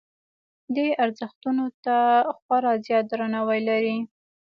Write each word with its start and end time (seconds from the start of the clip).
دې 0.75 0.87
ارزښتونو 1.03 1.65
ته 1.85 1.95
خورا 2.41 2.73
زیات 2.85 3.05
درناوی 3.09 3.59
لري. 3.69 3.97